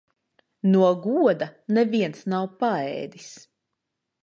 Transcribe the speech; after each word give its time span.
No 0.75 0.87
goda 1.03 1.49
neviens 1.77 2.25
nav 2.33 2.49
paēdis. 2.65 3.31